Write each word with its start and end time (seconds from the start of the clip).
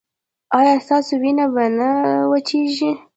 ایا 0.57 0.73
ستاسو 0.85 1.13
وینه 1.21 1.45
به 1.53 1.65
نه 1.77 1.89
وچیږي؟ 2.31 2.91